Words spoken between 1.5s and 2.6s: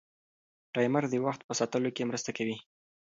ساتلو کې مرسته کوي.